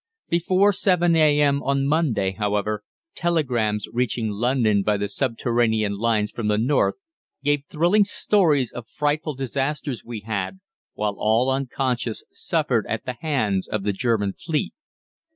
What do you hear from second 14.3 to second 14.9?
fleet.